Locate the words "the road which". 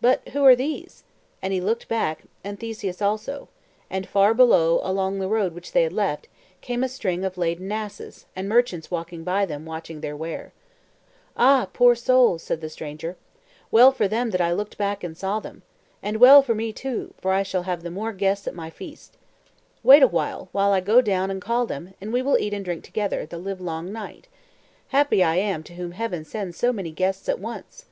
5.18-5.72